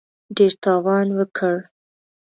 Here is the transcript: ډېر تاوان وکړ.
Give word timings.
ډېر 0.35 0.51
تاوان 0.63 1.07
وکړ. 1.17 1.55